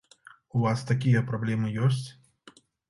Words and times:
У 0.59 0.61
вас 0.63 0.79
такія 0.93 1.23
праблемы 1.31 1.73
ёсць? 1.91 2.05